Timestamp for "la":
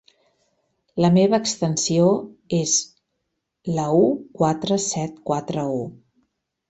1.03-1.11, 3.75-3.85